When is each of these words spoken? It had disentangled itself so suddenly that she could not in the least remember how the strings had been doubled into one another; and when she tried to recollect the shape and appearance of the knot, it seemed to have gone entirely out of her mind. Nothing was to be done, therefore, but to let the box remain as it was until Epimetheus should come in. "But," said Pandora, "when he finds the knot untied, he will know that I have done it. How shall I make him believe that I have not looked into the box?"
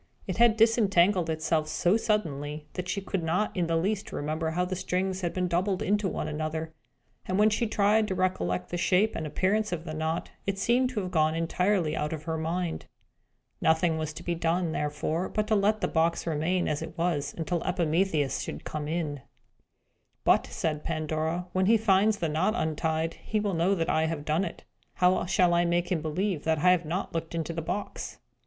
It 0.25 0.37
had 0.37 0.57
disentangled 0.57 1.29
itself 1.29 1.67
so 1.67 1.95
suddenly 1.95 2.65
that 2.73 2.89
she 2.89 3.01
could 3.01 3.21
not 3.21 3.55
in 3.55 3.67
the 3.67 3.75
least 3.75 4.11
remember 4.11 4.49
how 4.49 4.65
the 4.65 4.75
strings 4.75 5.21
had 5.21 5.31
been 5.31 5.47
doubled 5.47 5.83
into 5.83 6.07
one 6.09 6.27
another; 6.27 6.73
and 7.27 7.37
when 7.37 7.51
she 7.51 7.67
tried 7.67 8.07
to 8.07 8.15
recollect 8.15 8.69
the 8.69 8.77
shape 8.77 9.15
and 9.15 9.27
appearance 9.27 9.71
of 9.71 9.83
the 9.85 9.93
knot, 9.93 10.31
it 10.47 10.57
seemed 10.57 10.89
to 10.89 11.01
have 11.01 11.11
gone 11.11 11.35
entirely 11.35 11.95
out 11.95 12.13
of 12.13 12.23
her 12.23 12.39
mind. 12.39 12.87
Nothing 13.61 13.99
was 13.99 14.11
to 14.13 14.23
be 14.23 14.33
done, 14.33 14.71
therefore, 14.71 15.29
but 15.29 15.45
to 15.49 15.55
let 15.55 15.81
the 15.81 15.87
box 15.87 16.25
remain 16.25 16.67
as 16.67 16.81
it 16.81 16.97
was 16.97 17.35
until 17.37 17.61
Epimetheus 17.63 18.39
should 18.41 18.63
come 18.63 18.87
in. 18.87 19.21
"But," 20.23 20.47
said 20.47 20.83
Pandora, 20.83 21.45
"when 21.53 21.67
he 21.67 21.77
finds 21.77 22.17
the 22.17 22.27
knot 22.27 22.55
untied, 22.55 23.13
he 23.23 23.39
will 23.39 23.53
know 23.53 23.75
that 23.75 23.87
I 23.87 24.07
have 24.07 24.25
done 24.25 24.45
it. 24.45 24.63
How 24.95 25.27
shall 25.27 25.53
I 25.53 25.63
make 25.63 25.91
him 25.91 26.01
believe 26.01 26.43
that 26.43 26.57
I 26.57 26.71
have 26.71 26.85
not 26.85 27.13
looked 27.13 27.35
into 27.35 27.53
the 27.53 27.61
box?" 27.61 28.17